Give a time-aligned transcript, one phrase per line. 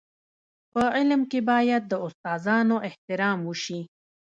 [0.71, 3.79] په علم کي باید د استادانو احترام وسي.